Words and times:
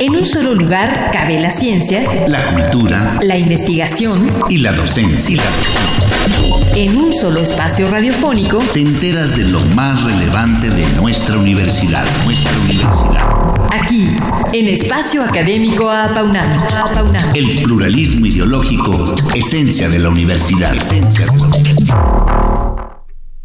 En 0.00 0.14
un 0.14 0.26
solo 0.26 0.54
lugar 0.54 1.10
cabe 1.12 1.40
la 1.40 1.50
ciencia, 1.50 2.02
la 2.26 2.52
cultura, 2.52 3.18
la 3.22 3.36
investigación 3.36 4.30
y 4.48 4.58
la 4.58 4.72
docencia. 4.72 5.42
En 6.74 6.96
un 6.96 7.12
solo 7.12 7.40
espacio 7.40 7.90
radiofónico 7.90 8.58
te 8.74 8.80
enteras 8.80 9.36
de 9.36 9.44
lo 9.44 9.60
más 9.74 10.04
relevante 10.04 10.68
de 10.68 10.86
nuestra 11.00 11.38
universidad, 11.38 12.04
nuestra 12.24 12.52
universidad. 12.58 13.66
Aquí, 13.72 14.16
en 14.52 14.68
Espacio 14.68 15.22
Académico 15.22 15.90
Apaunano. 15.90 16.66
El 17.34 17.62
pluralismo 17.62 18.26
ideológico, 18.26 19.14
esencia 19.34 19.88
de 19.88 19.98
la 19.98 20.08
universidad. 20.10 20.74
Esencia 20.74 21.26
de 21.26 21.38
la 21.38 21.46
universidad. 21.46 21.96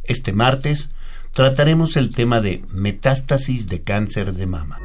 Este 0.03 0.33
martes 0.33 0.89
trataremos 1.33 1.95
el 1.95 2.13
tema 2.13 2.41
de 2.41 2.63
metástasis 2.73 3.67
de 3.67 3.81
cáncer 3.83 4.33
de 4.33 4.45
mama. 4.45 4.79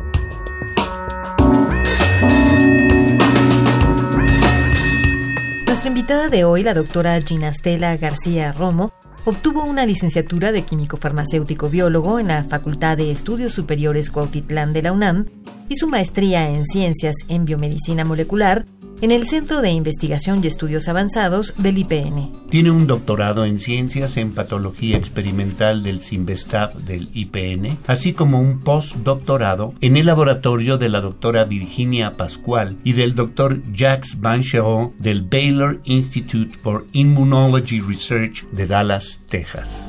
Nuestra 5.66 5.88
invitada 5.88 6.28
de 6.28 6.44
hoy, 6.44 6.62
la 6.62 6.74
doctora 6.74 7.20
Ginastela 7.20 7.96
García 7.96 8.52
Romo, 8.52 8.92
obtuvo 9.24 9.64
una 9.64 9.84
licenciatura 9.86 10.52
de 10.52 10.62
químico 10.62 10.96
farmacéutico 10.96 11.68
biólogo 11.68 12.20
en 12.20 12.28
la 12.28 12.44
Facultad 12.44 12.96
de 12.96 13.10
Estudios 13.10 13.52
Superiores 13.52 14.10
Cuautitlán 14.10 14.72
de 14.72 14.82
la 14.82 14.92
UNAM 14.92 15.26
y 15.68 15.74
su 15.74 15.88
maestría 15.88 16.48
en 16.48 16.64
ciencias 16.64 17.16
en 17.28 17.44
biomedicina 17.44 18.04
molecular 18.04 18.66
en 19.00 19.10
el 19.10 19.26
Centro 19.26 19.62
de 19.62 19.70
Investigación 19.70 20.40
y 20.42 20.46
Estudios 20.46 20.88
Avanzados 20.88 21.54
del 21.58 21.78
IPN. 21.78 22.32
Tiene 22.50 22.70
un 22.70 22.86
doctorado 22.86 23.44
en 23.44 23.58
ciencias 23.58 24.16
en 24.16 24.32
patología 24.32 24.96
experimental 24.96 25.82
del 25.82 26.00
CIMBESTAB 26.00 26.74
del 26.82 27.08
IPN, 27.12 27.78
así 27.86 28.12
como 28.12 28.40
un 28.40 28.60
postdoctorado 28.60 29.74
en 29.80 29.96
el 29.96 30.06
laboratorio 30.06 30.78
de 30.78 30.88
la 30.88 31.00
doctora 31.00 31.44
Virginia 31.44 32.16
Pascual 32.16 32.76
y 32.84 32.92
del 32.92 33.14
doctor 33.14 33.60
Jacques 33.72 34.20
Bancheron 34.20 34.92
del 34.98 35.22
Baylor 35.22 35.80
Institute 35.84 36.56
for 36.62 36.86
Immunology 36.92 37.80
Research 37.80 38.46
de 38.52 38.66
Dallas, 38.66 39.20
Texas. 39.28 39.88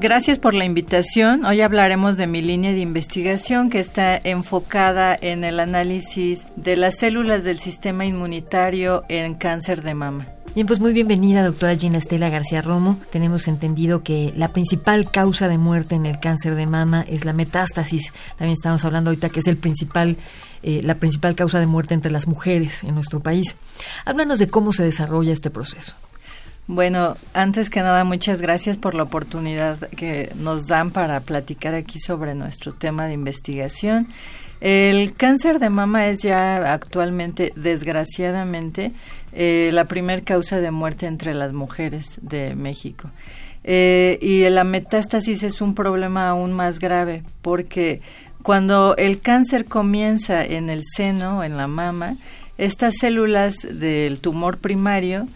Gracias 0.00 0.38
por 0.38 0.54
la 0.54 0.64
invitación. 0.64 1.44
Hoy 1.44 1.60
hablaremos 1.60 2.16
de 2.16 2.28
mi 2.28 2.40
línea 2.40 2.72
de 2.72 2.78
investigación 2.78 3.68
que 3.68 3.80
está 3.80 4.16
enfocada 4.16 5.16
en 5.20 5.42
el 5.42 5.58
análisis 5.58 6.46
de 6.54 6.76
las 6.76 6.98
células 6.98 7.42
del 7.42 7.58
sistema 7.58 8.06
inmunitario 8.06 9.02
en 9.08 9.34
cáncer 9.34 9.82
de 9.82 9.94
mama. 9.94 10.28
Bien, 10.54 10.68
pues 10.68 10.78
muy 10.78 10.92
bienvenida, 10.92 11.42
doctora 11.42 11.74
Gina 11.74 11.98
Estela 11.98 12.30
García 12.30 12.62
Romo. 12.62 12.96
Tenemos 13.10 13.48
entendido 13.48 14.04
que 14.04 14.32
la 14.36 14.52
principal 14.52 15.10
causa 15.10 15.48
de 15.48 15.58
muerte 15.58 15.96
en 15.96 16.06
el 16.06 16.20
cáncer 16.20 16.54
de 16.54 16.68
mama 16.68 17.04
es 17.08 17.24
la 17.24 17.32
metástasis. 17.32 18.12
También 18.36 18.52
estamos 18.52 18.84
hablando 18.84 19.10
ahorita 19.10 19.30
que 19.30 19.40
es 19.40 19.48
el 19.48 19.56
principal 19.56 20.16
eh, 20.62 20.80
la 20.84 20.94
principal 20.94 21.34
causa 21.34 21.58
de 21.58 21.66
muerte 21.66 21.94
entre 21.94 22.12
las 22.12 22.28
mujeres 22.28 22.84
en 22.84 22.94
nuestro 22.94 23.18
país. 23.18 23.56
Háblanos 24.04 24.38
de 24.38 24.48
cómo 24.48 24.72
se 24.72 24.84
desarrolla 24.84 25.32
este 25.32 25.50
proceso. 25.50 25.94
Bueno, 26.70 27.16
antes 27.32 27.70
que 27.70 27.80
nada, 27.80 28.04
muchas 28.04 28.42
gracias 28.42 28.76
por 28.76 28.94
la 28.94 29.04
oportunidad 29.04 29.78
que 29.96 30.30
nos 30.36 30.66
dan 30.66 30.90
para 30.90 31.18
platicar 31.20 31.74
aquí 31.74 31.98
sobre 31.98 32.34
nuestro 32.34 32.74
tema 32.74 33.06
de 33.06 33.14
investigación. 33.14 34.06
El 34.60 35.14
cáncer 35.14 35.60
de 35.60 35.70
mama 35.70 36.08
es 36.08 36.18
ya 36.18 36.74
actualmente, 36.74 37.54
desgraciadamente, 37.56 38.92
eh, 39.32 39.70
la 39.72 39.86
primer 39.86 40.24
causa 40.24 40.60
de 40.60 40.70
muerte 40.70 41.06
entre 41.06 41.32
las 41.32 41.54
mujeres 41.54 42.18
de 42.20 42.54
México. 42.54 43.10
Eh, 43.64 44.18
y 44.20 44.46
la 44.50 44.64
metástasis 44.64 45.44
es 45.44 45.62
un 45.62 45.74
problema 45.74 46.28
aún 46.28 46.52
más 46.52 46.80
grave 46.80 47.22
porque 47.40 48.02
cuando 48.42 48.94
el 48.98 49.22
cáncer 49.22 49.64
comienza 49.64 50.44
en 50.44 50.68
el 50.68 50.82
seno, 50.84 51.44
en 51.44 51.56
la 51.56 51.66
mama, 51.66 52.16
estas 52.58 52.96
células 52.98 53.56
del 53.72 54.20
tumor 54.20 54.58
primario 54.58 55.26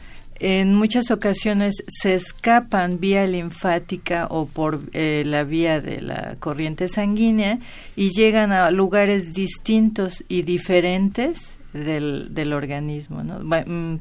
en 0.44 0.74
muchas 0.74 1.12
ocasiones 1.12 1.84
se 1.86 2.14
escapan 2.14 2.98
vía 2.98 3.24
linfática 3.28 4.26
o 4.28 4.46
por 4.46 4.80
eh, 4.92 5.22
la 5.24 5.44
vía 5.44 5.80
de 5.80 6.00
la 6.00 6.34
corriente 6.40 6.88
sanguínea 6.88 7.60
y 7.94 8.10
llegan 8.10 8.50
a 8.50 8.72
lugares 8.72 9.34
distintos 9.34 10.24
y 10.26 10.42
diferentes 10.42 11.58
del, 11.72 12.34
del 12.34 12.54
organismo, 12.54 13.22
¿no? 13.22 13.38
Mm, 13.38 14.00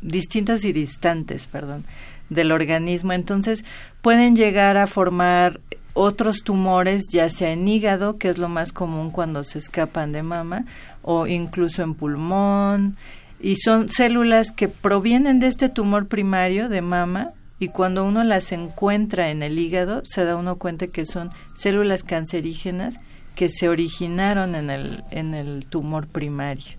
distintos 0.00 0.64
y 0.64 0.72
distantes, 0.72 1.46
perdón, 1.46 1.84
del 2.30 2.52
organismo. 2.52 3.12
Entonces 3.12 3.62
pueden 4.00 4.36
llegar 4.36 4.78
a 4.78 4.86
formar 4.86 5.60
otros 5.92 6.42
tumores, 6.42 7.04
ya 7.12 7.28
sea 7.28 7.50
en 7.50 7.68
hígado, 7.68 8.16
que 8.16 8.30
es 8.30 8.38
lo 8.38 8.48
más 8.48 8.72
común 8.72 9.10
cuando 9.10 9.44
se 9.44 9.58
escapan 9.58 10.12
de 10.12 10.22
mama, 10.22 10.64
o 11.02 11.26
incluso 11.26 11.82
en 11.82 11.94
pulmón, 11.94 12.96
y 13.40 13.56
son 13.56 13.88
células 13.88 14.52
que 14.52 14.68
provienen 14.68 15.40
de 15.40 15.46
este 15.46 15.68
tumor 15.68 16.06
primario 16.08 16.68
de 16.68 16.82
mama 16.82 17.30
y 17.58 17.68
cuando 17.68 18.04
uno 18.04 18.24
las 18.24 18.52
encuentra 18.52 19.30
en 19.30 19.42
el 19.42 19.58
hígado 19.58 20.02
se 20.04 20.24
da 20.24 20.36
uno 20.36 20.56
cuenta 20.56 20.86
que 20.86 21.06
son 21.06 21.30
células 21.54 22.02
cancerígenas 22.02 23.00
que 23.34 23.48
se 23.48 23.68
originaron 23.68 24.54
en 24.54 24.70
el, 24.70 25.04
en 25.10 25.34
el 25.34 25.66
tumor 25.66 26.06
primario. 26.08 26.78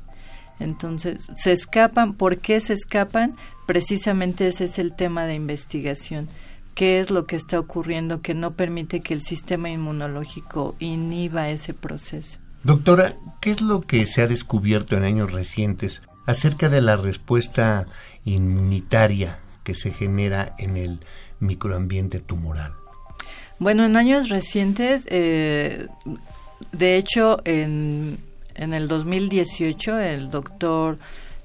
Entonces, 0.60 1.28
se 1.36 1.52
escapan. 1.52 2.14
¿Por 2.14 2.38
qué 2.38 2.60
se 2.60 2.74
escapan? 2.74 3.34
Precisamente 3.66 4.48
ese 4.48 4.66
es 4.66 4.78
el 4.78 4.94
tema 4.94 5.26
de 5.26 5.34
investigación. 5.34 6.28
¿Qué 6.76 7.00
es 7.00 7.10
lo 7.10 7.26
que 7.26 7.36
está 7.36 7.60
ocurriendo 7.60 8.22
que 8.22 8.36
no 8.36 8.52
permite 8.52 9.02
que 9.02 9.14
el 9.14 9.22
sistema 9.22 9.70
inmunológico 9.70 10.76
inhiba 10.80 11.50
ese 11.50 11.74
proceso? 11.74 12.38
Doctora, 12.64 13.16
¿qué 13.40 13.50
es 13.50 13.62
lo 13.62 13.82
que 13.82 14.06
se 14.06 14.22
ha 14.22 14.28
descubierto 14.28 14.96
en 14.96 15.04
años 15.04 15.32
recientes 15.32 16.04
acerca 16.26 16.70
de 16.70 16.82
la 16.82 16.96
respuesta 16.96 17.88
inmunitaria 18.26 19.40
que 19.64 19.74
se 19.74 19.92
genera 19.92 20.56
en 20.58 20.78
el 20.78 21.00
microambiente 21.40 22.20
tumoral? 22.20 22.74
Bueno, 23.59 23.86
en 23.86 23.96
años 23.96 24.30
recientes, 24.30 25.04
eh, 25.08 25.88
de 26.72 26.98
hecho, 26.98 27.40
en, 27.46 28.18
en, 28.56 28.74
el 28.74 28.88
2018, 28.88 30.00
el 30.00 30.31
doctor 30.31 30.98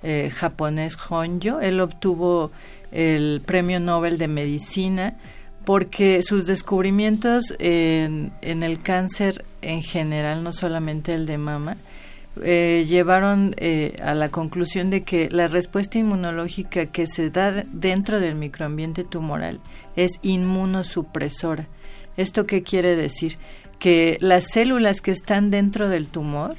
eh, 0.03 0.31
japonés 0.35 0.97
Honjo, 1.11 1.61
él 1.61 1.81
obtuvo 1.81 2.53
el 2.93 3.43
Premio 3.45 3.81
Nobel 3.81 4.17
de 4.17 4.29
Medicina 4.29 5.15
porque 5.67 6.23
sus 6.23 6.47
descubrimientos 6.47 7.53
en, 7.59 8.33
en 8.41 8.63
el 8.63 8.81
cáncer 8.81 9.45
en 9.61 9.83
general, 9.83 10.45
no 10.45 10.53
solamente 10.53 11.13
el 11.13 11.27
de 11.27 11.39
mama, 11.39 11.77
eh, 12.43 12.85
llevaron 12.87 13.55
eh, 13.59 13.97
a 14.03 14.15
la 14.15 14.29
conclusión 14.29 14.91
de 14.91 15.03
que 15.03 15.29
la 15.31 15.49
respuesta 15.49 15.99
inmunológica 15.99 16.87
que 16.87 17.07
se 17.07 17.31
da 17.31 17.65
dentro 17.73 18.21
del 18.21 18.35
microambiente 18.35 19.05
tumoral 19.05 19.61
es 19.97 20.13
inmunosupresora. 20.23 21.69
¿Esto 22.17 22.47
qué 22.47 22.63
quiere 22.63 22.97
decir? 22.97 23.39
Que 23.79 24.19
las 24.21 24.45
células 24.53 25.01
que 25.01 25.11
están 25.11 25.51
dentro 25.51 25.89
del 25.89 26.07
tumor 26.07 26.57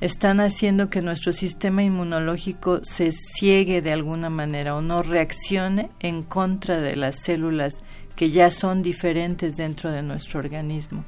están 0.00 0.40
haciendo 0.40 0.88
que 0.88 1.02
nuestro 1.02 1.32
sistema 1.32 1.82
inmunológico 1.84 2.80
se 2.82 3.12
ciegue 3.12 3.82
de 3.82 3.92
alguna 3.92 4.30
manera 4.30 4.74
o 4.74 4.80
no 4.80 5.02
reaccione 5.02 5.90
en 6.00 6.24
contra 6.24 6.80
de 6.80 6.96
las 6.96 7.16
células 7.20 7.82
que 8.16 8.30
ya 8.30 8.50
son 8.50 8.82
diferentes 8.82 9.56
dentro 9.56 9.90
de 9.90 10.02
nuestro 10.02 10.40
organismo. 10.40 11.04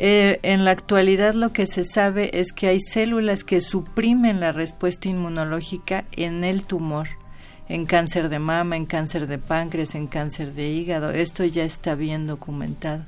Eh, 0.00 0.38
en 0.42 0.64
la 0.64 0.70
actualidad 0.70 1.34
lo 1.34 1.52
que 1.52 1.66
se 1.66 1.82
sabe 1.82 2.30
es 2.38 2.52
que 2.52 2.68
hay 2.68 2.80
células 2.80 3.42
que 3.42 3.60
suprimen 3.60 4.38
la 4.38 4.52
respuesta 4.52 5.08
inmunológica 5.08 6.04
en 6.12 6.44
el 6.44 6.62
tumor, 6.62 7.08
en 7.68 7.84
cáncer 7.84 8.28
de 8.28 8.38
mama, 8.38 8.76
en 8.76 8.86
cáncer 8.86 9.26
de 9.26 9.38
páncreas, 9.38 9.96
en 9.96 10.06
cáncer 10.06 10.54
de 10.54 10.68
hígado. 10.68 11.10
Esto 11.10 11.44
ya 11.44 11.64
está 11.64 11.96
bien 11.96 12.28
documentado. 12.28 13.02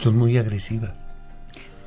Son 0.00 0.18
muy 0.18 0.36
agresivas. 0.36 0.92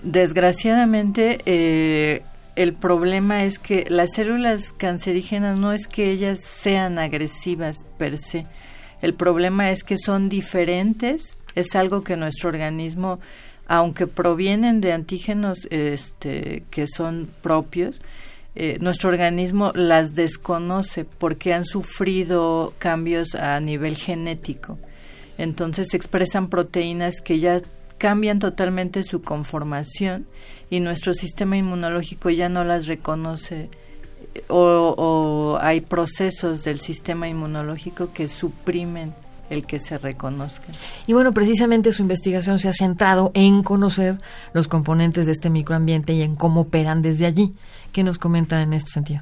Desgraciadamente, 0.03 1.41
eh, 1.45 2.21
el 2.55 2.73
problema 2.73 3.43
es 3.43 3.59
que 3.59 3.85
las 3.89 4.13
células 4.13 4.71
cancerígenas 4.71 5.59
no 5.59 5.73
es 5.73 5.87
que 5.87 6.11
ellas 6.11 6.39
sean 6.39 6.97
agresivas 6.97 7.85
per 7.97 8.17
se. 8.17 8.45
El 9.01 9.15
problema 9.15 9.71
es 9.71 9.83
que 9.83 9.97
son 9.97 10.29
diferentes. 10.29 11.37
Es 11.55 11.75
algo 11.75 12.03
que 12.03 12.15
nuestro 12.15 12.49
organismo 12.49 13.19
aunque 13.67 14.07
provienen 14.07 14.81
de 14.81 14.93
antígenos 14.93 15.67
este, 15.71 16.63
que 16.69 16.87
son 16.87 17.29
propios, 17.41 17.99
eh, 18.55 18.77
nuestro 18.79 19.09
organismo 19.09 19.71
las 19.75 20.15
desconoce 20.15 21.03
porque 21.03 21.53
han 21.53 21.65
sufrido 21.65 22.73
cambios 22.77 23.35
a 23.35 23.59
nivel 23.59 23.97
genético. 23.97 24.77
Entonces 25.37 25.93
expresan 25.93 26.47
proteínas 26.47 27.21
que 27.21 27.39
ya 27.39 27.61
cambian 27.97 28.39
totalmente 28.39 29.03
su 29.03 29.21
conformación 29.21 30.25
y 30.69 30.79
nuestro 30.79 31.13
sistema 31.13 31.57
inmunológico 31.57 32.29
ya 32.29 32.49
no 32.49 32.63
las 32.63 32.87
reconoce 32.87 33.69
o, 34.47 34.95
o 34.97 35.57
hay 35.61 35.81
procesos 35.81 36.63
del 36.63 36.79
sistema 36.79 37.27
inmunológico 37.27 38.13
que 38.13 38.27
suprimen 38.27 39.13
el 39.49 39.65
que 39.65 39.79
se 39.79 39.97
reconozcan. 39.97 40.75
Y 41.07 41.13
bueno, 41.13 41.33
precisamente 41.33 41.91
su 41.91 42.01
investigación 42.01 42.59
se 42.59 42.69
ha 42.69 42.73
centrado 42.73 43.31
en 43.33 43.63
conocer 43.63 44.19
los 44.53 44.67
componentes 44.67 45.25
de 45.25 45.33
este 45.33 45.49
microambiente 45.49 46.13
y 46.13 46.21
en 46.21 46.35
cómo 46.35 46.61
operan 46.61 47.01
desde 47.01 47.25
allí. 47.25 47.53
¿Qué 47.91 48.03
nos 48.03 48.17
comenta 48.17 48.61
en 48.61 48.73
este 48.73 48.91
sentido? 48.91 49.21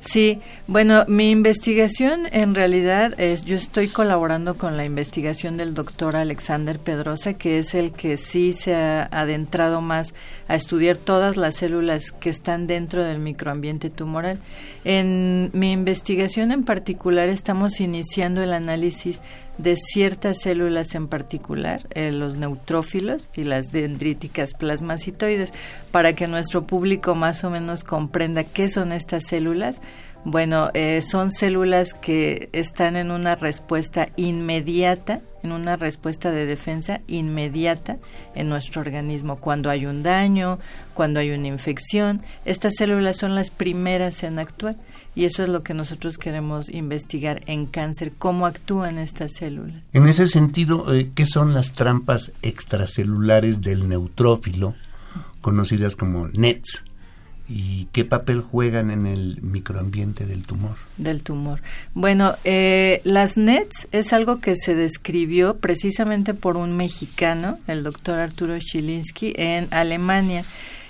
Sí, 0.00 0.40
bueno, 0.66 1.04
mi 1.08 1.30
investigación 1.30 2.26
en 2.30 2.54
realidad 2.54 3.18
es, 3.18 3.44
yo 3.44 3.56
estoy 3.56 3.88
colaborando 3.88 4.56
con 4.56 4.76
la 4.76 4.84
investigación 4.84 5.56
del 5.56 5.74
doctor 5.74 6.16
Alexander 6.16 6.78
Pedrosa, 6.78 7.34
que 7.34 7.58
es 7.58 7.74
el 7.74 7.92
que 7.92 8.16
sí 8.16 8.52
se 8.52 8.74
ha 8.74 9.08
adentrado 9.10 9.80
más 9.80 10.14
a 10.48 10.54
estudiar 10.54 10.96
todas 10.96 11.36
las 11.36 11.56
células 11.56 12.12
que 12.12 12.30
están 12.30 12.66
dentro 12.66 13.02
del 13.02 13.18
microambiente 13.18 13.90
tumoral. 13.90 14.38
En 14.84 15.50
mi 15.52 15.72
investigación 15.72 16.52
en 16.52 16.64
particular 16.64 17.28
estamos 17.28 17.80
iniciando 17.80 18.42
el 18.42 18.52
análisis 18.52 19.20
de 19.58 19.76
ciertas 19.76 20.38
células 20.42 20.94
en 20.94 21.08
particular, 21.08 21.86
eh, 21.94 22.12
los 22.12 22.36
neutrófilos 22.36 23.28
y 23.34 23.44
las 23.44 23.72
dendríticas 23.72 24.54
plasmacitoides, 24.54 25.52
para 25.90 26.14
que 26.14 26.26
nuestro 26.26 26.64
público 26.64 27.14
más 27.14 27.44
o 27.44 27.50
menos 27.50 27.84
comprenda 27.84 28.44
qué 28.44 28.68
son 28.68 28.92
estas 28.92 29.24
células. 29.24 29.80
Bueno, 30.24 30.70
eh, 30.74 31.02
son 31.02 31.30
células 31.30 31.94
que 31.94 32.48
están 32.52 32.96
en 32.96 33.12
una 33.12 33.36
respuesta 33.36 34.08
inmediata, 34.16 35.20
en 35.44 35.52
una 35.52 35.76
respuesta 35.76 36.32
de 36.32 36.46
defensa 36.46 37.00
inmediata 37.06 37.98
en 38.34 38.48
nuestro 38.48 38.80
organismo. 38.80 39.36
Cuando 39.36 39.70
hay 39.70 39.86
un 39.86 40.02
daño, 40.02 40.58
cuando 40.94 41.20
hay 41.20 41.30
una 41.30 41.46
infección, 41.46 42.22
estas 42.44 42.74
células 42.76 43.18
son 43.18 43.36
las 43.36 43.50
primeras 43.50 44.24
en 44.24 44.40
actuar. 44.40 44.74
Y 45.16 45.24
eso 45.24 45.42
es 45.42 45.48
lo 45.48 45.62
que 45.62 45.72
nosotros 45.72 46.18
queremos 46.18 46.68
investigar 46.68 47.40
en 47.46 47.64
cáncer, 47.64 48.12
cómo 48.18 48.44
actúan 48.44 48.98
estas 48.98 49.32
células. 49.32 49.82
En 49.94 50.06
ese 50.06 50.28
sentido, 50.28 50.94
eh, 50.94 51.10
¿qué 51.14 51.24
son 51.24 51.54
las 51.54 51.72
trampas 51.72 52.32
extracelulares 52.42 53.62
del 53.62 53.88
neutrófilo, 53.88 54.74
conocidas 55.40 55.96
como 55.96 56.28
NETs? 56.28 56.84
¿Y 57.48 57.86
qué 57.92 58.04
papel 58.04 58.42
juegan 58.42 58.90
en 58.90 59.06
el 59.06 59.40
microambiente 59.40 60.26
del 60.26 60.42
tumor? 60.42 60.76
Del 60.98 61.22
tumor. 61.22 61.62
Bueno, 61.94 62.34
eh, 62.44 63.00
las 63.04 63.38
NETs 63.38 63.88
es 63.92 64.12
algo 64.12 64.40
que 64.40 64.54
se 64.54 64.74
describió 64.74 65.56
precisamente 65.56 66.34
por 66.34 66.58
un 66.58 66.76
mexicano, 66.76 67.58
el 67.68 67.84
doctor 67.84 68.18
Arturo 68.18 68.58
Chilinski, 68.58 69.32
en 69.38 69.68
Alemania 69.70 70.44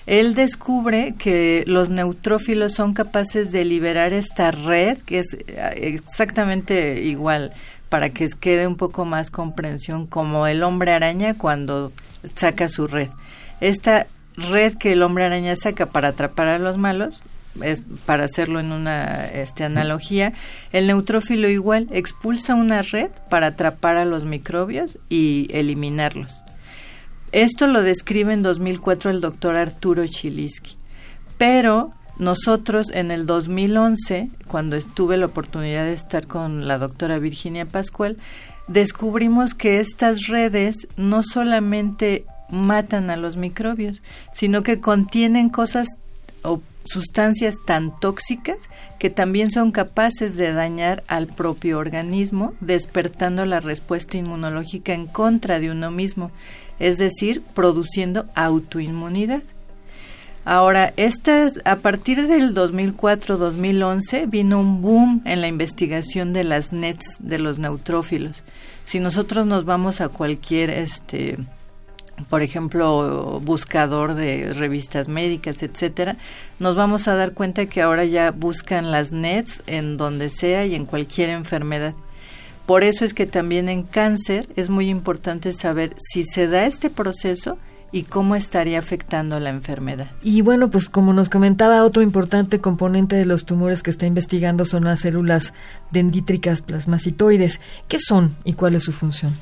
él 0.07 0.35
descubre 0.35 1.15
que 1.19 1.65
los 1.67 1.91
neutrófilos 1.91 2.73
son 2.73 2.95
capaces 2.95 3.51
de 3.51 3.65
liberar 3.65 4.13
esta 4.13 4.53
red, 4.53 4.99
que 4.99 5.19
es 5.19 5.35
eh, 5.35 5.73
exactamente 5.77 7.03
igual, 7.03 7.53
para 7.89 8.11
que 8.11 8.29
quede 8.29 8.67
un 8.67 8.77
poco 8.77 9.05
más 9.05 9.31
comprensión, 9.31 10.07
como 10.07 10.47
el 10.47 10.63
hombre 10.63 10.93
araña 10.93 11.35
cuando 11.35 11.93
saca 12.37 12.69
su 12.69 12.87
red. 12.87 13.09
Esta 13.61 14.07
red 14.37 14.75
que 14.75 14.93
el 14.93 15.03
hombre 15.03 15.25
araña 15.25 15.57
saca 15.57 15.87
para 15.87 16.09
atrapar 16.09 16.49
a 16.49 16.59
los 16.59 16.79
malos, 16.79 17.23
es 17.63 17.83
para 18.05 18.25
hacerlo 18.25 18.61
en 18.61 18.71
una 18.71 19.27
este, 19.27 19.65
analogía, 19.65 20.35
el 20.73 20.87
neutrófilo 20.87 21.49
igual 21.49 21.89
expulsa 21.91 22.55
una 22.55 22.83
red 22.83 23.11
para 23.29 23.49
atrapar 23.49 23.97
a 23.97 24.05
los 24.05 24.25
microbios 24.25 24.99
y 25.09 25.49
eliminarlos. 25.53 26.46
Esto 27.37 27.67
lo 27.67 27.83
describe 27.83 28.33
en 28.33 28.43
2004 28.43 29.11
el 29.11 29.21
doctor 29.21 29.57
Arturo 29.57 30.07
Chilisky. 30.07 30.79
Pero 31.37 31.93
nosotros 32.19 32.89
en 32.91 33.11
el 33.11 33.27
2011, 33.27 34.31
cuando 34.49 34.81
tuve 34.81 35.19
la 35.19 35.27
oportunidad 35.27 35.85
de 35.85 35.93
estar 35.93 36.27
con 36.27 36.67
la 36.67 36.79
doctora 36.79 37.19
Virginia 37.19 37.67
Pascual, 37.67 38.17
descubrimos 38.69 39.53
que 39.53 39.81
estas 39.81 40.29
redes 40.29 40.89
no 40.97 41.23
solamente 41.23 42.25
matan 42.49 43.11
a 43.11 43.17
los 43.17 43.37
microbios, 43.37 44.01
sino 44.33 44.63
que 44.63 44.81
contienen 44.81 45.51
cosas 45.51 45.89
o 46.43 46.63
sustancias 46.85 47.57
tan 47.67 48.01
tóxicas 48.01 48.57
que 48.99 49.11
también 49.11 49.51
son 49.51 49.73
capaces 49.73 50.37
de 50.37 50.55
dañar 50.55 51.03
al 51.07 51.27
propio 51.27 51.79
organismo, 51.79 52.55
despertando 52.61 53.45
la 53.45 53.61
respuesta 53.61 54.17
inmunológica 54.17 54.95
en 54.95 55.07
contra 55.07 55.61
de 55.61 55.71
uno 55.71 55.91
mismo 55.91 56.31
es 56.79 56.99
decir, 56.99 57.43
produciendo 57.55 58.27
autoinmunidad. 58.35 59.43
Ahora, 60.45 60.93
estas, 60.97 61.61
a 61.65 61.77
partir 61.77 62.29
del 62.29 62.55
2004-2011 62.55 64.31
vino 64.31 64.61
un 64.61 64.81
boom 64.81 65.23
en 65.25 65.41
la 65.41 65.49
investigación 65.49 66.33
de 66.33 66.45
las 66.45 66.73
nets 66.73 67.17
de 67.19 67.41
los 67.41 67.59
neutrófilos. 67.59 68.45
Si 68.85 69.01
nosotros 69.01 69.45
nos 69.47 69.65
vamos 69.65 70.01
a 70.01 70.09
cualquier, 70.09 70.71
este, 70.71 71.37
por 72.31 72.43
ejemplo, 72.43 73.41
buscador 73.41 74.15
de 74.15 74.53
revistas 74.53 75.09
médicas, 75.09 75.65
etcétera, 75.65 76.17
nos 76.61 76.77
vamos 76.77 77.09
a 77.09 77.17
dar 77.17 77.33
cuenta 77.33 77.67
que 77.67 77.83
ahora 77.83 78.05
ya 78.05 78.31
buscan 78.31 78.93
las 78.93 79.11
nets 79.11 79.65
en 79.67 79.97
donde 79.97 80.29
sea 80.29 80.65
y 80.65 80.77
en 80.77 80.87
cualquier 80.87 81.31
enfermedad. 81.31 81.95
Por 82.67 82.83
eso 82.83 83.05
es 83.05 83.15
que 83.15 83.27
también 83.27 83.69
en 83.69 83.85
cáncer 83.85 84.49
es 84.57 84.71
muy 84.71 84.89
importante 84.89 85.53
saber 85.53 85.95
si 85.99 86.25
se 86.25 86.49
da 86.49 86.67
este 86.67 86.91
proceso 86.91 87.59
y 87.93 88.03
cómo 88.03 88.35
estaría 88.35 88.79
afectando 88.79 89.39
la 89.39 89.51
enfermedad. 89.51 90.09
Y 90.23 90.43
bueno, 90.43 90.71
pues 90.71 90.89
como 90.89 91.13
nos 91.13 91.31
comentaba, 91.31 91.85
otro 91.85 92.03
importante 92.03 92.61
componente 92.61 93.15
de 93.17 93.25
los 93.25 93.47
tumores 93.47 93.83
que 93.83 93.91
está 93.91 94.07
investigando 94.07 94.65
son 94.65 94.85
las 94.85 95.01
células 95.01 95.55
dendríticas 95.93 96.61
plasmacitoides. 96.63 97.61
¿Qué 97.89 97.99
son 98.01 98.37
y 98.45 98.55
cuál 98.55 98.75
es 98.75 98.83
su 98.83 98.93
función? 98.93 99.33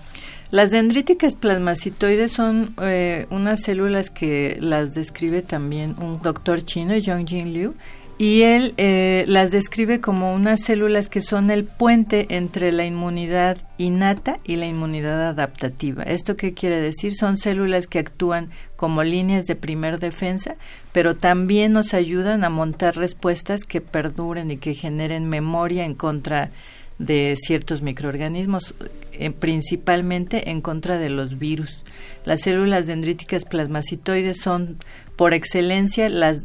Las 0.50 0.70
dendríticas 0.70 1.34
plasmacitoides 1.34 2.30
son 2.30 2.74
eh, 2.82 3.26
unas 3.30 3.62
células 3.62 4.10
que 4.10 4.56
las 4.60 4.94
describe 4.94 5.42
también 5.42 5.96
un 5.98 6.20
doctor 6.22 6.62
chino, 6.62 6.94
Jin 6.94 7.52
Liu, 7.52 7.74
y 8.16 8.42
él 8.42 8.74
eh, 8.76 9.24
las 9.26 9.50
describe 9.50 10.00
como 10.00 10.34
unas 10.34 10.62
células 10.62 11.08
que 11.08 11.20
son 11.20 11.50
el 11.50 11.64
puente 11.64 12.26
entre 12.30 12.70
la 12.70 12.86
inmunidad 12.86 13.58
innata 13.76 14.36
y 14.44 14.56
la 14.56 14.66
inmunidad 14.66 15.28
adaptativa. 15.28 16.04
¿Esto 16.04 16.36
qué 16.36 16.54
quiere 16.54 16.80
decir? 16.80 17.14
Son 17.14 17.36
células 17.36 17.88
que 17.88 17.98
actúan 17.98 18.50
como 18.76 19.02
líneas 19.02 19.46
de 19.46 19.56
primer 19.56 19.98
defensa, 19.98 20.54
pero 20.92 21.16
también 21.16 21.72
nos 21.72 21.92
ayudan 21.92 22.44
a 22.44 22.50
montar 22.50 22.96
respuestas 22.96 23.64
que 23.64 23.80
perduren 23.80 24.50
y 24.52 24.58
que 24.58 24.74
generen 24.74 25.28
memoria 25.28 25.84
en 25.84 25.94
contra 25.94 26.50
de 26.98 27.34
ciertos 27.36 27.82
microorganismos, 27.82 28.76
eh, 29.12 29.32
principalmente 29.32 30.50
en 30.50 30.60
contra 30.60 30.98
de 30.98 31.10
los 31.10 31.40
virus. 31.40 31.84
Las 32.24 32.42
células 32.42 32.86
dendríticas 32.86 33.44
plasmacitoides 33.44 34.38
son 34.40 34.78
por 35.16 35.34
excelencia 35.34 36.08
las 36.08 36.44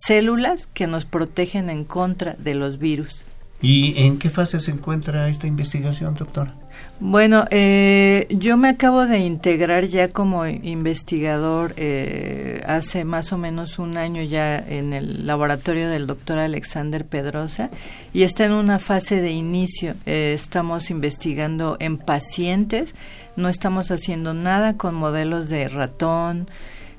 células 0.00 0.66
que 0.66 0.86
nos 0.86 1.04
protegen 1.04 1.70
en 1.70 1.84
contra 1.84 2.34
de 2.34 2.54
los 2.54 2.78
virus. 2.78 3.16
¿Y 3.60 4.04
en 4.04 4.18
qué 4.18 4.30
fase 4.30 4.60
se 4.60 4.70
encuentra 4.70 5.28
esta 5.28 5.46
investigación, 5.46 6.14
doctora? 6.14 6.54
Bueno, 7.00 7.44
eh, 7.50 8.26
yo 8.30 8.56
me 8.56 8.68
acabo 8.68 9.06
de 9.06 9.20
integrar 9.20 9.84
ya 9.84 10.08
como 10.08 10.46
investigador 10.46 11.74
eh, 11.76 12.60
hace 12.66 13.04
más 13.04 13.32
o 13.32 13.38
menos 13.38 13.78
un 13.78 13.96
año 13.96 14.22
ya 14.22 14.58
en 14.58 14.92
el 14.92 15.24
laboratorio 15.24 15.88
del 15.88 16.08
doctor 16.08 16.38
Alexander 16.38 17.04
Pedrosa 17.04 17.70
y 18.12 18.22
está 18.22 18.46
en 18.46 18.52
una 18.52 18.80
fase 18.80 19.20
de 19.20 19.30
inicio. 19.30 19.94
Eh, 20.06 20.32
estamos 20.34 20.90
investigando 20.90 21.76
en 21.78 21.98
pacientes, 21.98 22.96
no 23.36 23.48
estamos 23.48 23.92
haciendo 23.92 24.34
nada 24.34 24.76
con 24.76 24.96
modelos 24.96 25.48
de 25.48 25.68
ratón, 25.68 26.48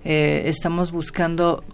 estamos 0.05 0.93
buscando 0.93 1.65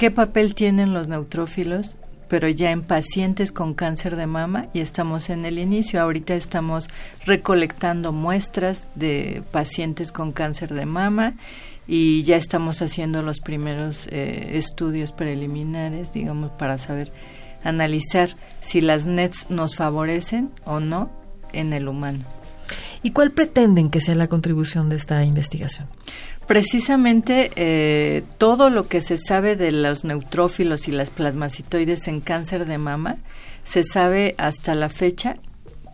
qué 0.00 0.10
papel 0.10 0.54
tienen 0.54 0.94
los 0.94 1.08
neutrófilos, 1.08 1.98
pero 2.26 2.48
ya 2.48 2.70
en 2.70 2.80
pacientes 2.80 3.52
con 3.52 3.74
cáncer 3.74 4.16
de 4.16 4.26
mama 4.26 4.68
y 4.72 4.80
estamos 4.80 5.28
en 5.28 5.44
el 5.44 5.58
inicio. 5.58 6.00
Ahorita 6.00 6.32
estamos 6.32 6.88
recolectando 7.26 8.10
muestras 8.10 8.88
de 8.94 9.42
pacientes 9.52 10.10
con 10.10 10.32
cáncer 10.32 10.72
de 10.72 10.86
mama 10.86 11.34
y 11.86 12.22
ya 12.22 12.36
estamos 12.36 12.80
haciendo 12.80 13.20
los 13.20 13.40
primeros 13.40 14.06
eh, 14.06 14.52
estudios 14.54 15.12
preliminares, 15.12 16.14
digamos, 16.14 16.50
para 16.52 16.78
saber 16.78 17.12
analizar 17.62 18.36
si 18.62 18.80
las 18.80 19.04
NETs 19.04 19.50
nos 19.50 19.76
favorecen 19.76 20.50
o 20.64 20.80
no 20.80 21.10
en 21.52 21.74
el 21.74 21.88
humano. 21.88 22.24
¿Y 23.02 23.10
cuál 23.10 23.32
pretenden 23.32 23.90
que 23.90 24.00
sea 24.00 24.14
la 24.14 24.28
contribución 24.28 24.88
de 24.88 24.96
esta 24.96 25.22
investigación? 25.24 25.88
Precisamente 26.50 27.52
eh, 27.54 28.24
todo 28.36 28.70
lo 28.70 28.88
que 28.88 29.02
se 29.02 29.18
sabe 29.18 29.54
de 29.54 29.70
los 29.70 30.02
neutrófilos 30.02 30.88
y 30.88 30.90
las 30.90 31.08
plasmacitoides 31.08 32.08
en 32.08 32.20
cáncer 32.20 32.66
de 32.66 32.76
mama 32.76 33.18
se 33.62 33.84
sabe 33.84 34.34
hasta 34.36 34.74
la 34.74 34.88
fecha 34.88 35.34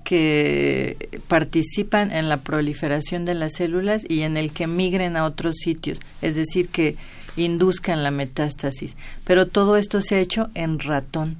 que 0.02 1.20
participan 1.28 2.10
en 2.10 2.30
la 2.30 2.38
proliferación 2.38 3.26
de 3.26 3.34
las 3.34 3.52
células 3.52 4.06
y 4.08 4.22
en 4.22 4.38
el 4.38 4.50
que 4.50 4.66
migren 4.66 5.18
a 5.18 5.26
otros 5.26 5.56
sitios, 5.56 5.98
es 6.22 6.36
decir, 6.36 6.70
que 6.70 6.96
induzcan 7.36 8.02
la 8.02 8.10
metástasis. 8.10 8.96
Pero 9.24 9.48
todo 9.48 9.76
esto 9.76 10.00
se 10.00 10.14
ha 10.14 10.20
hecho 10.20 10.48
en 10.54 10.78
ratón. 10.78 11.36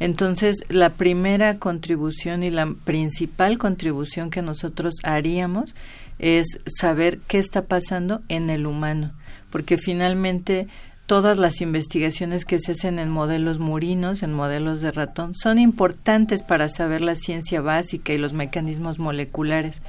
Entonces, 0.00 0.64
la 0.70 0.88
primera 0.88 1.58
contribución 1.58 2.42
y 2.42 2.50
la 2.50 2.66
principal 2.84 3.58
contribución 3.58 4.30
que 4.30 4.40
nosotros 4.40 4.94
haríamos 5.04 5.76
es 6.18 6.46
saber 6.66 7.18
qué 7.28 7.38
está 7.38 7.66
pasando 7.66 8.22
en 8.28 8.50
el 8.50 8.66
humano, 8.66 9.12
porque 9.50 9.76
finalmente 9.76 10.66
todas 11.04 11.38
las 11.38 11.60
investigaciones 11.60 12.44
que 12.44 12.58
se 12.58 12.72
hacen 12.72 12.98
en 12.98 13.10
modelos 13.10 13.58
murinos, 13.58 14.22
en 14.22 14.32
modelos 14.32 14.80
de 14.80 14.90
ratón, 14.90 15.34
son 15.34 15.58
importantes 15.58 16.42
para 16.42 16.68
saber 16.68 17.02
la 17.02 17.14
ciencia 17.14 17.60
básica 17.60 18.12
y 18.12 18.18
los 18.18 18.32
mecanismos 18.32 18.98
moleculares. 18.98 19.82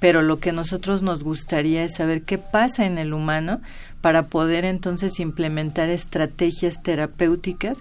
Pero 0.00 0.22
lo 0.22 0.40
que 0.40 0.50
nosotros 0.50 1.02
nos 1.02 1.22
gustaría 1.22 1.84
es 1.84 1.94
saber 1.94 2.22
qué 2.22 2.38
pasa 2.38 2.86
en 2.86 2.98
el 2.98 3.12
humano 3.12 3.60
para 4.00 4.26
poder 4.26 4.64
entonces 4.64 5.20
implementar 5.20 5.90
estrategias 5.90 6.82
terapéuticas 6.82 7.78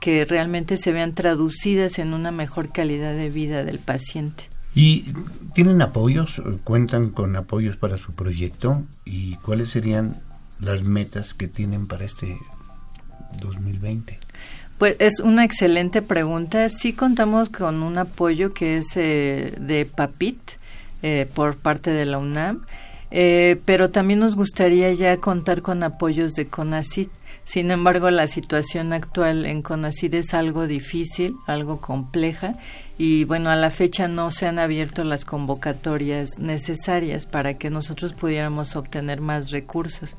que 0.00 0.24
realmente 0.24 0.76
se 0.76 0.92
vean 0.92 1.14
traducidas 1.14 1.98
en 1.98 2.14
una 2.14 2.30
mejor 2.30 2.70
calidad 2.72 3.14
de 3.14 3.30
vida 3.30 3.64
del 3.64 3.78
paciente. 3.78 4.44
¿Y 4.74 5.12
tienen 5.54 5.80
apoyos? 5.80 6.42
¿Cuentan 6.64 7.10
con 7.10 7.34
apoyos 7.34 7.76
para 7.76 7.96
su 7.96 8.12
proyecto? 8.12 8.82
¿Y 9.04 9.36
cuáles 9.36 9.70
serían 9.70 10.16
las 10.60 10.82
metas 10.82 11.32
que 11.32 11.48
tienen 11.48 11.86
para 11.86 12.04
este 12.04 12.36
2020? 13.40 14.18
Pues 14.78 14.96
es 14.98 15.20
una 15.20 15.44
excelente 15.44 16.02
pregunta. 16.02 16.68
Sí 16.68 16.92
contamos 16.92 17.48
con 17.48 17.82
un 17.82 17.96
apoyo 17.96 18.52
que 18.52 18.78
es 18.78 18.88
eh, 18.96 19.54
de 19.58 19.86
PAPIT 19.86 20.38
eh, 21.02 21.26
por 21.34 21.56
parte 21.56 21.90
de 21.90 22.04
la 22.04 22.18
UNAM, 22.18 22.66
eh, 23.10 23.58
pero 23.64 23.88
también 23.88 24.20
nos 24.20 24.36
gustaría 24.36 24.92
ya 24.92 25.16
contar 25.16 25.62
con 25.62 25.82
apoyos 25.82 26.34
de 26.34 26.46
CONACIT. 26.46 27.08
Sin 27.46 27.70
embargo, 27.70 28.10
la 28.10 28.26
situación 28.26 28.92
actual 28.92 29.46
en 29.46 29.62
CONACID 29.62 30.14
es 30.14 30.34
algo 30.34 30.66
difícil, 30.66 31.36
algo 31.46 31.80
compleja, 31.80 32.56
y 32.98 33.22
bueno, 33.22 33.50
a 33.50 33.56
la 33.56 33.70
fecha 33.70 34.08
no 34.08 34.32
se 34.32 34.46
han 34.46 34.58
abierto 34.58 35.04
las 35.04 35.24
convocatorias 35.24 36.40
necesarias 36.40 37.24
para 37.24 37.54
que 37.54 37.70
nosotros 37.70 38.14
pudiéramos 38.14 38.74
obtener 38.74 39.20
más 39.20 39.52
recursos. 39.52 40.10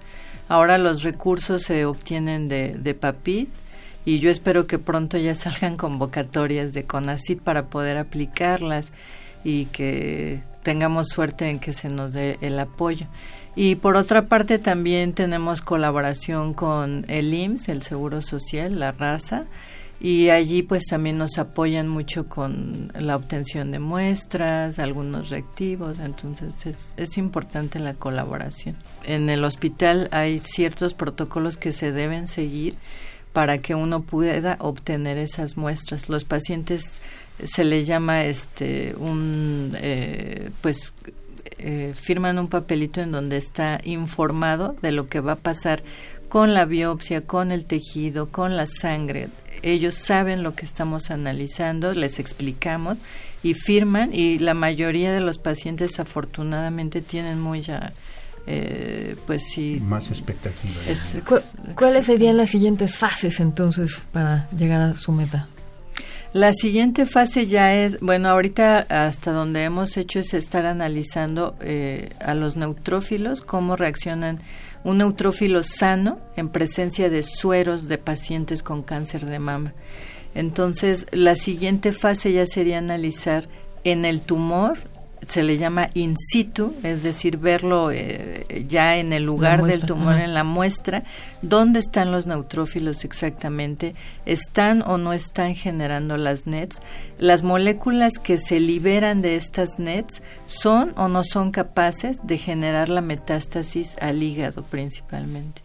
Ahora 0.47 0.77
los 0.77 1.03
recursos 1.03 1.63
se 1.63 1.85
obtienen 1.85 2.47
de, 2.47 2.75
de 2.79 2.93
PAPIT 2.93 3.49
y 4.05 4.19
yo 4.19 4.31
espero 4.31 4.65
que 4.65 4.79
pronto 4.79 5.17
ya 5.17 5.35
salgan 5.35 5.75
convocatorias 5.75 6.73
de 6.73 6.85
CONACID 6.85 7.39
para 7.39 7.65
poder 7.65 7.97
aplicarlas 7.97 8.93
y 9.43 9.65
que 9.65 10.39
tengamos 10.63 11.09
suerte 11.09 11.49
en 11.49 11.59
que 11.59 11.73
se 11.73 11.89
nos 11.89 12.13
dé 12.13 12.37
el 12.39 12.57
apoyo. 12.57 13.05
Y 13.57 13.73
por 13.73 13.95
otra 13.95 14.27
parte 14.27 14.59
también 14.59 15.13
tenemos 15.13 15.61
colaboración 15.61 16.53
con 16.53 17.05
el 17.07 17.33
IMSS, 17.33 17.69
el 17.69 17.81
Seguro 17.81 18.21
Social, 18.21 18.79
la 18.79 18.91
raza, 18.91 19.45
y 19.99 20.29
allí 20.29 20.61
pues 20.61 20.85
también 20.85 21.17
nos 21.17 21.39
apoyan 21.39 21.87
mucho 21.87 22.29
con 22.29 22.91
la 22.93 23.15
obtención 23.15 23.71
de 23.71 23.79
muestras, 23.79 24.77
algunos 24.77 25.31
reactivos, 25.31 25.97
entonces 25.97 26.67
es, 26.67 26.93
es 26.97 27.17
importante 27.17 27.79
la 27.79 27.95
colaboración. 27.95 28.75
En 29.07 29.27
el 29.27 29.43
hospital 29.43 30.07
hay 30.11 30.37
ciertos 30.37 30.93
protocolos 30.93 31.57
que 31.57 31.71
se 31.71 31.91
deben 31.91 32.27
seguir 32.27 32.75
para 33.33 33.57
que 33.57 33.73
uno 33.73 34.03
pueda 34.03 34.57
obtener 34.59 35.17
esas 35.17 35.57
muestras. 35.57 36.09
Los 36.09 36.25
pacientes 36.25 37.01
se 37.43 37.63
les 37.63 37.87
llama 37.87 38.23
este 38.23 38.93
un 38.99 39.75
eh, 39.81 40.51
pues 40.61 40.93
eh, 41.57 41.93
firman 41.95 42.39
un 42.39 42.47
papelito 42.47 43.01
en 43.01 43.11
donde 43.11 43.37
está 43.37 43.79
informado 43.83 44.75
de 44.81 44.91
lo 44.91 45.07
que 45.07 45.19
va 45.19 45.33
a 45.33 45.37
pasar 45.37 45.83
con 46.29 46.53
la 46.53 46.65
biopsia, 46.65 47.21
con 47.21 47.51
el 47.51 47.65
tejido, 47.65 48.29
con 48.29 48.57
la 48.57 48.67
sangre. 48.67 49.29
Ellos 49.63 49.95
saben 49.95 50.43
lo 50.43 50.55
que 50.55 50.65
estamos 50.65 51.09
analizando, 51.09 51.93
les 51.93 52.19
explicamos 52.19 52.97
y 53.43 53.53
firman 53.53 54.13
y 54.13 54.39
la 54.39 54.53
mayoría 54.53 55.11
de 55.11 55.19
los 55.19 55.39
pacientes 55.39 55.99
afortunadamente 55.99 57.01
tienen 57.01 57.39
muy 57.41 57.61
ya, 57.61 57.93
eh, 58.45 59.15
pues 59.25 59.43
sí. 59.51 59.79
Más 59.81 60.09
expectativas. 60.09 61.15
¿Cuáles 61.75 62.05
serían 62.05 62.37
las 62.37 62.49
siguientes 62.49 62.97
fases 62.97 63.39
entonces 63.39 64.03
para 64.11 64.47
llegar 64.51 64.81
a 64.81 64.95
su 64.95 65.11
meta? 65.11 65.47
La 66.37 66.53
siguiente 66.53 67.07
fase 67.07 67.47
ya 67.47 67.73
es, 67.73 67.99
bueno, 67.99 68.29
ahorita 68.29 68.85
hasta 68.89 69.31
donde 69.31 69.63
hemos 69.63 69.97
hecho 69.97 70.19
es 70.19 70.35
estar 70.35 70.67
analizando 70.67 71.55
eh, 71.61 72.11
a 72.19 72.35
los 72.35 72.55
neutrófilos, 72.55 73.41
cómo 73.41 73.75
reaccionan 73.75 74.37
un 74.83 74.99
neutrófilo 74.99 75.63
sano 75.63 76.19
en 76.35 76.49
presencia 76.49 77.09
de 77.09 77.23
sueros 77.23 77.87
de 77.87 77.97
pacientes 77.97 78.61
con 78.61 78.83
cáncer 78.83 79.25
de 79.25 79.39
mama. 79.39 79.73
Entonces, 80.35 81.07
la 81.09 81.35
siguiente 81.35 81.91
fase 81.91 82.31
ya 82.31 82.45
sería 82.45 82.77
analizar 82.77 83.47
en 83.83 84.05
el 84.05 84.21
tumor 84.21 84.77
se 85.25 85.43
le 85.43 85.57
llama 85.57 85.89
in 85.93 86.15
situ, 86.17 86.73
es 86.83 87.03
decir, 87.03 87.37
verlo 87.37 87.91
eh, 87.91 88.65
ya 88.67 88.97
en 88.97 89.13
el 89.13 89.23
lugar 89.23 89.63
del 89.63 89.81
tumor, 89.81 90.15
en 90.15 90.33
la 90.33 90.43
muestra, 90.43 91.03
dónde 91.41 91.79
están 91.79 92.11
los 92.11 92.27
neutrófilos 92.27 93.03
exactamente, 93.03 93.95
están 94.25 94.81
o 94.83 94.97
no 94.97 95.13
están 95.13 95.55
generando 95.55 96.17
las 96.17 96.47
nets, 96.47 96.79
las 97.17 97.43
moléculas 97.43 98.19
que 98.19 98.37
se 98.37 98.59
liberan 98.59 99.21
de 99.21 99.35
estas 99.35 99.79
nets 99.79 100.21
son 100.47 100.93
o 100.97 101.07
no 101.07 101.23
son 101.23 101.51
capaces 101.51 102.19
de 102.23 102.37
generar 102.37 102.89
la 102.89 103.01
metástasis 103.01 103.95
al 103.99 104.21
hígado 104.23 104.63
principalmente. 104.63 105.61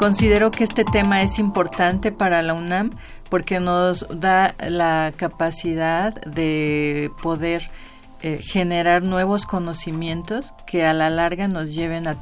Considero 0.00 0.50
que 0.50 0.64
este 0.64 0.86
tema 0.86 1.20
es 1.20 1.38
importante 1.38 2.10
para 2.10 2.40
la 2.40 2.54
UNAM 2.54 2.88
porque 3.28 3.60
nos 3.60 4.06
da 4.08 4.54
la 4.58 5.12
capacidad 5.14 6.18
de 6.22 7.10
poder 7.22 7.70
eh, 8.22 8.40
generar 8.42 9.02
nuevos 9.02 9.44
conocimientos 9.44 10.54
que 10.66 10.86
a 10.86 10.94
la 10.94 11.10
larga 11.10 11.48
nos 11.48 11.74
lleven 11.74 12.08
a, 12.08 12.16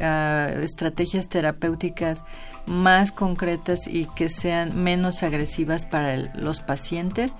a 0.00 0.48
estrategias 0.60 1.28
terapéuticas 1.28 2.24
más 2.66 3.12
concretas 3.12 3.86
y 3.86 4.06
que 4.16 4.28
sean 4.28 4.82
menos 4.82 5.22
agresivas 5.22 5.86
para 5.86 6.16
los 6.34 6.62
pacientes. 6.62 7.36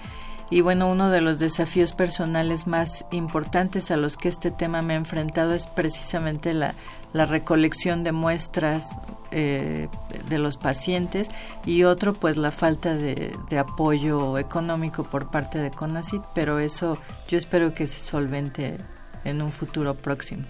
Y 0.51 0.61
bueno, 0.61 0.91
uno 0.91 1.11
de 1.11 1.21
los 1.21 1.39
desafíos 1.39 1.93
personales 1.93 2.67
más 2.67 3.07
importantes 3.11 3.91
a 3.91 3.97
los 3.97 4.17
que 4.17 4.29
este 4.29 4.51
tema 4.51 4.83
me 4.83 4.95
ha 4.95 4.99
enfrentado 4.99 5.55
es 5.55 5.67
precisamente 5.67 6.53
la, 6.55 6.75
la 7.15 7.25
recolección 7.25 8.05
de 8.05 8.13
muestras 8.13 8.99
eh, 9.31 9.89
de 10.29 10.39
los 10.39 10.59
pacientes 10.59 11.29
y 11.65 11.85
otro 11.85 12.13
pues 12.13 12.37
la 12.37 12.51
falta 12.51 12.95
de, 12.95 13.33
apoyo 13.59 14.39
económico 14.39 15.05
por 15.05 15.31
parte 15.31 15.59
de 15.59 15.71
CONACYT, 15.71 16.23
pero 16.35 16.59
eso 16.59 16.99
yo 17.29 17.39
espero 17.39 17.73
que 17.73 17.87
se 17.87 17.99
solvente 17.99 18.79
en 19.25 19.43
un 19.43 19.51
futuro 19.51 19.95
próximo. 19.95 20.45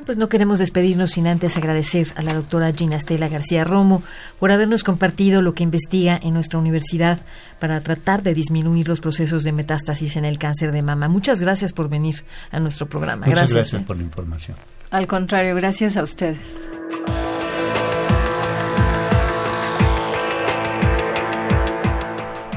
Bien, 0.00 0.06
pues 0.06 0.16
no 0.16 0.30
queremos 0.30 0.58
despedirnos 0.58 1.10
sin 1.10 1.26
antes 1.26 1.58
agradecer 1.58 2.06
a 2.16 2.22
la 2.22 2.32
doctora 2.32 2.72
Gina 2.72 2.96
Estela 2.96 3.28
García 3.28 3.64
Romo 3.64 4.02
por 4.38 4.50
habernos 4.50 4.82
compartido 4.82 5.42
lo 5.42 5.52
que 5.52 5.62
investiga 5.62 6.18
en 6.22 6.32
nuestra 6.32 6.58
universidad 6.58 7.20
para 7.58 7.82
tratar 7.82 8.22
de 8.22 8.32
disminuir 8.32 8.88
los 8.88 9.02
procesos 9.02 9.44
de 9.44 9.52
metástasis 9.52 10.16
en 10.16 10.24
el 10.24 10.38
cáncer 10.38 10.72
de 10.72 10.80
mama. 10.80 11.08
Muchas 11.08 11.42
gracias 11.42 11.74
por 11.74 11.90
venir 11.90 12.14
a 12.50 12.60
nuestro 12.60 12.88
programa. 12.88 13.26
Muchas 13.26 13.52
gracias 13.52 13.82
por 13.82 13.98
la 13.98 14.02
información. 14.02 14.56
Al 14.90 15.06
contrario, 15.06 15.54
gracias 15.54 15.98
a 15.98 16.02
ustedes. 16.02 16.79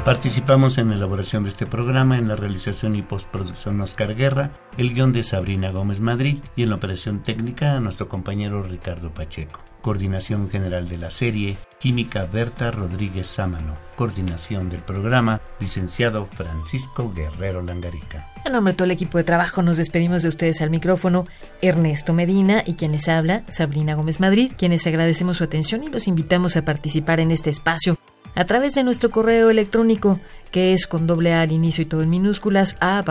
Participamos 0.05 0.77
en 0.77 0.89
la 0.89 0.95
elaboración 0.95 1.45
de 1.45 1.49
este 1.49 1.65
programa, 1.65 2.17
en 2.17 2.27
la 2.27 2.35
realización 2.35 2.97
y 2.97 3.01
postproducción 3.01 3.79
Oscar 3.79 4.15
Guerra, 4.15 4.51
el 4.77 4.93
guion 4.93 5.13
de 5.13 5.23
Sabrina 5.23 5.71
Gómez 5.71 6.01
Madrid 6.01 6.39
y 6.57 6.63
en 6.63 6.71
la 6.71 6.75
operación 6.75 7.23
técnica 7.23 7.77
a 7.77 7.79
nuestro 7.79 8.09
compañero 8.09 8.61
Ricardo 8.63 9.13
Pacheco. 9.13 9.61
Coordinación 9.81 10.49
general 10.49 10.89
de 10.89 10.97
la 10.97 11.09
serie, 11.09 11.55
Química 11.79 12.25
Berta 12.25 12.69
Rodríguez 12.69 13.27
Sámano. 13.27 13.77
Coordinación 13.95 14.69
del 14.69 14.81
programa, 14.81 15.39
licenciado 15.61 16.25
Francisco 16.25 17.13
Guerrero 17.13 17.61
Langarica. 17.61 18.27
En 18.43 18.51
nombre 18.51 18.73
de 18.73 18.77
todo 18.77 18.85
el 18.85 18.91
equipo 18.91 19.17
de 19.17 19.23
trabajo 19.23 19.61
nos 19.61 19.77
despedimos 19.77 20.21
de 20.21 20.29
ustedes 20.29 20.61
al 20.61 20.69
micrófono 20.69 21.27
Ernesto 21.61 22.13
Medina 22.13 22.61
y 22.65 22.73
quien 22.73 22.91
les 22.91 23.07
habla, 23.07 23.43
Sabrina 23.47 23.95
Gómez 23.95 24.19
Madrid, 24.19 24.51
quienes 24.57 24.85
agradecemos 24.85 25.37
su 25.37 25.45
atención 25.45 25.81
y 25.85 25.87
los 25.87 26.09
invitamos 26.09 26.57
a 26.57 26.65
participar 26.65 27.21
en 27.21 27.31
este 27.31 27.49
espacio 27.49 27.97
a 28.35 28.45
través 28.45 28.73
de 28.73 28.83
nuestro 28.83 29.11
correo 29.11 29.49
electrónico 29.49 30.19
que 30.51 30.73
es 30.73 30.85
con 30.87 31.07
doble 31.07 31.33
A 31.33 31.41
al 31.41 31.51
inicio 31.51 31.81
y 31.81 31.85
todo 31.85 32.03
en 32.03 32.09
minúsculas 32.09 32.77
a 32.79 33.03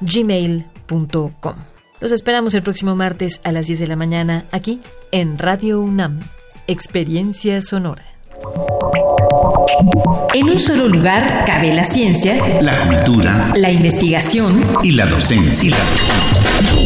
gmail.com 0.00 1.54
Los 2.00 2.12
esperamos 2.12 2.54
el 2.54 2.62
próximo 2.62 2.96
martes 2.96 3.40
a 3.44 3.52
las 3.52 3.66
10 3.66 3.80
de 3.80 3.86
la 3.86 3.96
mañana 3.96 4.44
aquí 4.52 4.80
en 5.12 5.38
Radio 5.38 5.80
UNAM, 5.80 6.20
Experiencia 6.66 7.60
Sonora. 7.60 8.04
En 10.34 10.48
un 10.48 10.58
solo 10.60 10.88
lugar 10.88 11.44
cabe 11.46 11.74
la 11.74 11.84
ciencia, 11.84 12.36
la 12.60 12.86
cultura, 12.86 13.52
la 13.54 13.70
investigación 13.70 14.64
y 14.82 14.92
la 14.92 15.06
docencia. 15.06 15.68
Y 15.68 15.70
la 15.70 15.78
docencia. 15.78 16.85